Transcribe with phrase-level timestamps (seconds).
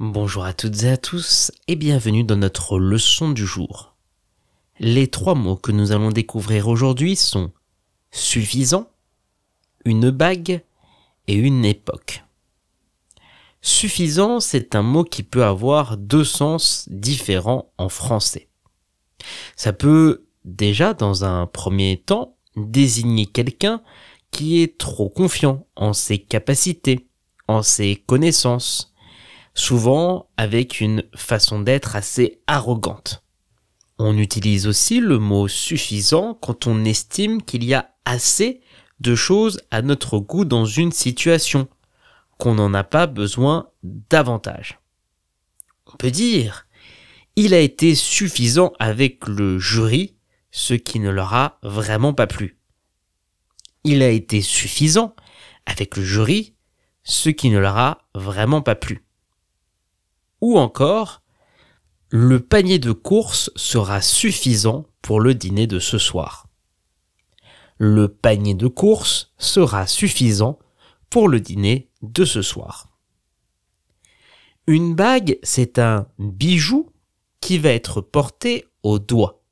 [0.00, 3.94] Bonjour à toutes et à tous et bienvenue dans notre leçon du jour.
[4.80, 7.52] Les trois mots que nous allons découvrir aujourd'hui sont
[8.10, 8.90] suffisant,
[9.84, 10.64] une bague
[11.28, 12.24] et une époque.
[13.62, 18.48] Suffisant, c'est un mot qui peut avoir deux sens différents en français.
[19.54, 23.80] Ça peut déjà, dans un premier temps, désigner quelqu'un
[24.32, 27.06] qui est trop confiant en ses capacités,
[27.46, 28.93] en ses connaissances,
[29.54, 33.24] souvent avec une façon d'être assez arrogante.
[33.98, 38.60] On utilise aussi le mot suffisant quand on estime qu'il y a assez
[39.00, 41.68] de choses à notre goût dans une situation,
[42.38, 44.80] qu'on n'en a pas besoin davantage.
[45.86, 46.66] On peut dire,
[47.36, 50.16] il a été suffisant avec le jury,
[50.50, 52.58] ce qui ne leur a vraiment pas plu.
[53.84, 55.14] Il a été suffisant
[55.66, 56.54] avec le jury,
[57.04, 59.04] ce qui ne leur a vraiment pas plu.
[60.54, 61.20] Ou encore,
[62.10, 66.46] le panier de course sera suffisant pour le dîner de ce soir.
[67.78, 70.60] Le panier de course sera suffisant
[71.10, 72.88] pour le dîner de ce soir.
[74.68, 76.88] Une bague, c'est un bijou
[77.40, 79.42] qui va être porté au doigt.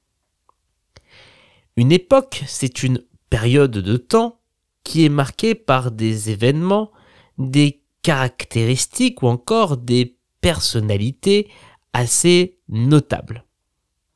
[1.76, 4.41] Une époque, c'est une période de temps
[4.84, 6.91] qui est marquée par des événements,
[7.38, 11.50] des caractéristiques ou encore des personnalités
[11.92, 13.44] assez notables,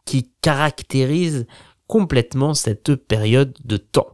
[0.05, 1.47] qui caractérisent
[1.87, 4.12] complètement cette période de temps.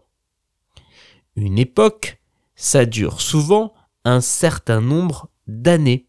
[1.41, 2.21] Une époque,
[2.57, 3.73] ça dure souvent
[4.05, 6.09] un certain nombre d'années.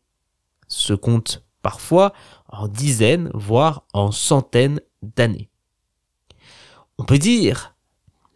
[0.68, 2.14] Se compte parfois
[2.48, 5.52] en dizaines, voire en centaines d'années.
[6.98, 7.76] On peut dire,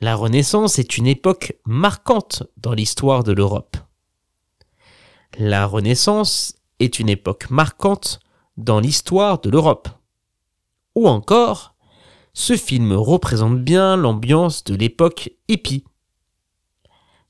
[0.01, 3.75] la Renaissance est une époque marquante dans l'histoire de l'Europe.
[5.39, 8.19] La Renaissance est une époque marquante
[8.57, 9.89] dans l'histoire de l'Europe.
[10.93, 11.73] Ou encore,
[12.33, 15.85] ce film représente bien l'ambiance de l'époque hippie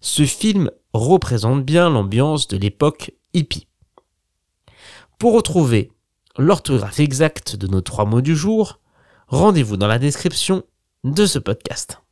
[0.03, 3.67] ce film représente bien l'ambiance de l'époque hippie.
[5.17, 5.91] Pour retrouver
[6.37, 8.81] l'orthographe exacte de nos trois mots du jour,
[9.27, 10.63] rendez-vous dans la description
[11.05, 12.02] de ce podcast.